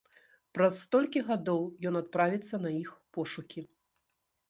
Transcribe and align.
Праз 0.57 0.73
столькі 0.85 1.23
гадоў 1.27 1.61
ён 1.91 2.01
адправіцца 2.01 2.55
на 2.67 2.75
іх 2.83 2.89
пошукі. 3.19 3.61